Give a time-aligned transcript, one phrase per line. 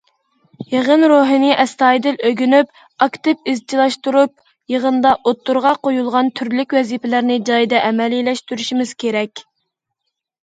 [0.69, 2.71] يىغىن روھىنى ئەستايىدىل ئۆگىنىپ،
[3.05, 4.33] ئاكتىپ ئىزچىللاشتۇرۇپ،
[4.75, 9.45] يىغىندا ئوتتۇرىغا قويۇلغان تۈرلۈك ۋەزىپىلەرنى جايىدا ئەمەلىيلەشتۈرۈشىمىز كېرەك.